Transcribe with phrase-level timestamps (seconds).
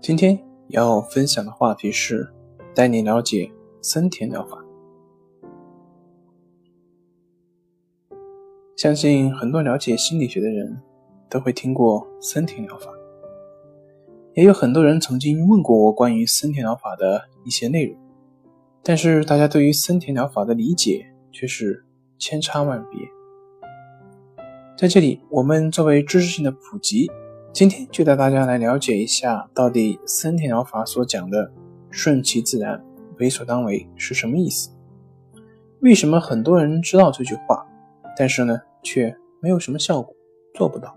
[0.00, 0.38] 今天
[0.68, 2.32] 要分享的话题是
[2.72, 3.50] 带你了解
[3.82, 4.56] 森田疗法。
[8.76, 10.80] 相信很多了解心理学的人
[11.28, 12.92] 都会听过森田疗法，
[14.34, 17.98] 也有很多人曾经问过我关于森田疗法的一些内容，
[18.84, 21.84] 但是大家对于森田疗法的理解却是
[22.18, 23.00] 千差万别。
[24.76, 27.10] 在这里，我们作为知识性的普及。
[27.52, 31.50] 今天就带大家来了解一下，到底森田疗法所讲的
[31.90, 32.80] “顺其自然，
[33.18, 34.70] 为所当为”是什么意思？
[35.80, 37.66] 为什么很多人知道这句话，
[38.16, 40.14] 但是呢，却没有什么效果，
[40.54, 40.96] 做不到？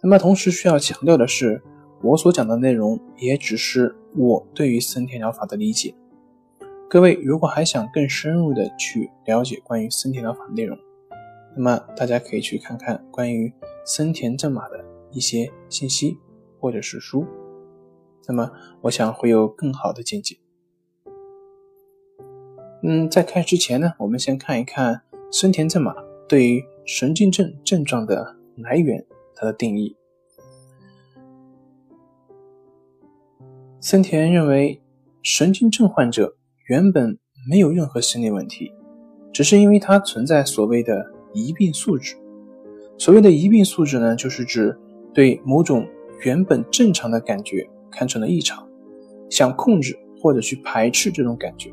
[0.00, 1.60] 那么，同时需要强调的是，
[2.02, 5.94] 我所讲的内容也只是我对于森田疗法的理解。
[6.88, 10.78] 各位如果还想更深入的去了解关于森田疗法的内容，
[11.56, 13.52] 那么大家可以去看看关于
[13.84, 14.84] 森田正马的。
[15.16, 16.18] 一些信息
[16.58, 17.24] 或者是书，
[18.26, 20.38] 那么我想会有更好的见解。
[22.82, 25.94] 嗯，在开始之前呢，我们先看一看森田正马
[26.28, 29.94] 对于神经症症状的来源，它的定义。
[33.80, 34.82] 森田认为，
[35.22, 38.72] 神经症患者原本没有任何心理问题，
[39.32, 42.16] 只是因为他存在所谓的疑病素质。
[43.04, 44.74] 所谓的疑病素质呢，就是指。
[45.12, 45.86] 对某种
[46.22, 48.66] 原本正常的感觉看成了异常，
[49.28, 51.70] 想控制或者去排斥这种感觉，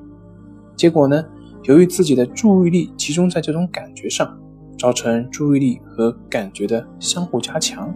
[0.75, 1.23] 结果呢，
[1.63, 4.37] 由于自己的注意力集中在这种感觉上，
[4.77, 7.95] 造成注意力和感觉的相互加强，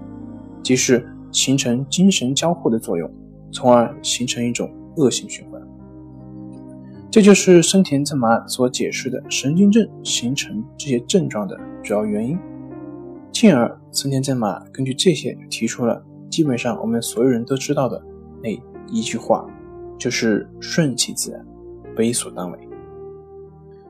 [0.64, 3.12] 即是形成精神交互的作用，
[3.52, 5.62] 从而形成一种恶性循环。
[7.12, 12.40] 这就是生田正麻所解释的神经症形成这些症状的主要原因。
[13.35, 18.01] 进而，森田正马根据这些提出了基本上我们所有人都知道的
[18.41, 18.50] 那
[18.90, 19.46] 一句话，
[20.00, 21.46] 就是“顺其自然，
[21.97, 22.57] 为所当为”。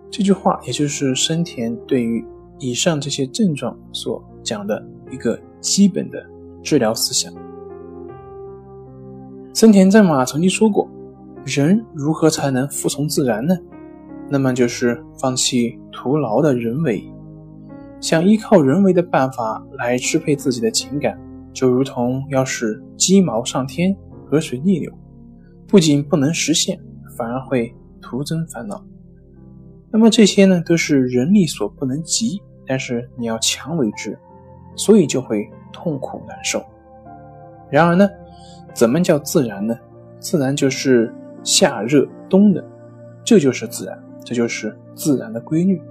[0.09, 2.25] 这句话也就是森田对于
[2.57, 6.25] 以上这些症状所讲的一个基本的
[6.63, 7.31] 治疗思想。
[9.53, 10.89] 森田正马曾经说过
[11.45, 13.55] ：“人如何才能服从自然呢？
[14.27, 17.07] 那么就是放弃徒劳的人为。”
[17.99, 21.19] 想依靠人为的办法来支配自己的情感，
[21.53, 23.95] 就如同要使鸡毛上天、
[24.25, 24.91] 河水逆流，
[25.67, 26.79] 不仅不能实现，
[27.17, 28.83] 反而会徒增烦恼。
[29.91, 34.17] 那么这些呢，都是人力所不能及，但是你要强为之，
[34.75, 36.63] 所以就会痛苦难受。
[37.71, 38.07] 然而呢，
[38.73, 39.75] 怎么叫自然呢？
[40.19, 41.13] 自然就是
[41.43, 42.63] 夏热冬冷，
[43.23, 45.81] 这就是自然，这就是自然的规律。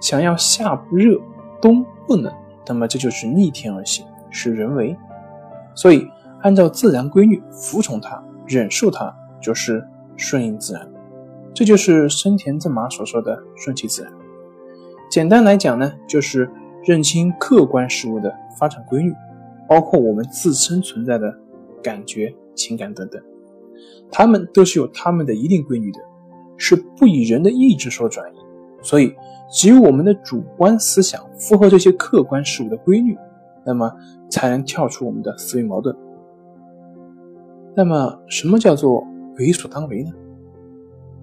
[0.00, 1.20] 想要夏不热，
[1.60, 2.32] 冬不冷，
[2.66, 4.96] 那么这就是逆天而行，是人为。
[5.74, 6.08] 所以
[6.42, 9.86] 按照自然规律，服从它，忍受它，就是
[10.16, 10.88] 顺应自然。
[11.54, 14.12] 这就是生田正马所说的顺其自然。
[15.10, 16.50] 简单来讲呢，就是
[16.84, 19.12] 认清客观事物的发展规律，
[19.68, 21.34] 包括我们自身存在的
[21.82, 23.22] 感觉、情感等等，
[24.10, 26.00] 它们都是有它们的一定规律的，
[26.56, 28.38] 是不以人的意志所转移。
[28.86, 29.14] 所以。
[29.48, 33.16] 只有我们的主观思想符合这些客观事物的规律，
[33.64, 33.90] 那么
[34.28, 35.94] 才能跳出我们的思维矛盾。
[37.76, 39.06] 那么，什么叫做
[39.38, 40.10] 为所当为呢？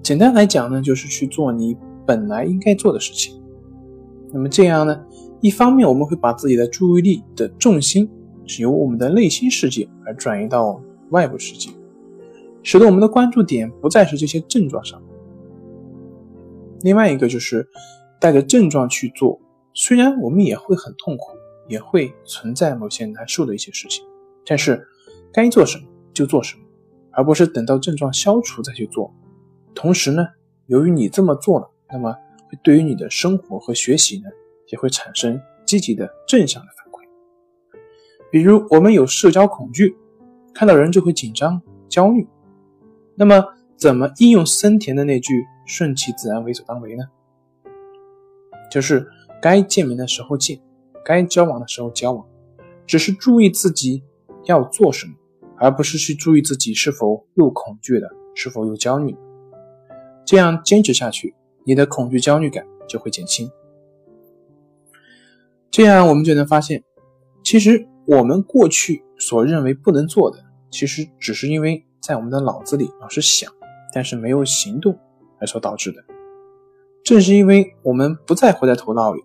[0.02, 1.76] 简单来讲呢，就是去做你
[2.06, 3.44] 本来应该做的事情。
[4.32, 5.04] 那么这样呢，
[5.42, 8.10] 一方面我们会把自己的注意力的重心
[8.46, 11.70] 是由我们的内心世界而转移到外部世界，
[12.64, 15.02] 使得我们的关注点不再是这些症状上。
[16.84, 17.68] 另外一个就是。
[18.20, 19.38] 带着症状去做，
[19.74, 21.36] 虽然我们也会很痛苦，
[21.68, 24.02] 也会存在某些难受的一些事情，
[24.46, 24.88] 但是
[25.34, 25.84] 该做什么
[26.14, 26.64] 就做什么，
[27.12, 29.14] 而不是等到症状消除再去做。
[29.76, 30.26] 同时呢，
[30.68, 32.16] 由于你这么做了，那么
[32.64, 34.30] 对于你的生活和学习呢，
[34.72, 37.06] 也会产生积极的正向的反馈。
[38.32, 39.98] 比如我们有社交恐惧，
[40.54, 42.26] 看到人就会紧张焦虑，
[43.16, 43.44] 那么
[43.84, 47.04] 怎么应用森田的那句“顺其自然，为所当为”呢？
[48.72, 49.06] 就是
[49.42, 50.58] 该见面的时候见，
[51.04, 52.26] 该交往的时候交往，
[52.88, 54.02] 只是注意自己
[54.46, 55.14] 要做什么，
[55.58, 59.14] 而不是去注意自己是否又恐惧的，是否又焦虑。
[60.26, 63.52] 这样坚持下去，你的恐惧焦虑感就会减轻。
[65.70, 66.82] 这样我们就能发现，
[67.44, 70.38] 其实我们过去所认为不能做的，
[70.72, 73.52] 其实只是因为在我们的脑子里老是想，
[73.94, 74.98] 但是没有行动
[75.40, 76.04] 而所导致的。
[77.04, 79.22] 正是因为我们不再活在头脑里，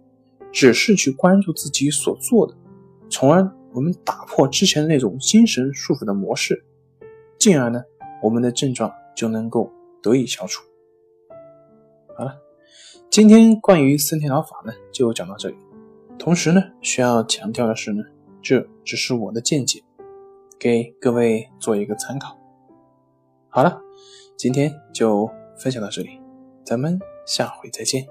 [0.53, 2.55] 只是去关注自己所做的，
[3.09, 6.65] 从而我们打破之前那种精神束缚的模式，
[7.39, 7.83] 进而呢，
[8.23, 9.71] 我们的症状就能够
[10.03, 10.63] 得以消除。
[12.17, 12.35] 好了，
[13.09, 15.57] 今天关于森田疗法呢，就讲到这里。
[16.19, 18.03] 同时呢，需要强调的是呢，
[18.43, 19.85] 这只是我的见解，
[20.59, 22.37] 给各位做一个参考。
[23.51, 23.81] 好了，
[24.39, 26.21] 今天就分享到这里，
[26.65, 26.97] 咱们。
[27.27, 28.07] 下回再见。